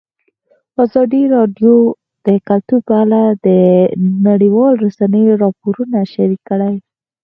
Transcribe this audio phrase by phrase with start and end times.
[0.85, 1.75] ازادي راډیو
[2.25, 3.47] د کلتور په اړه د
[4.27, 6.73] نړیوالو رسنیو راپورونه شریک کړي.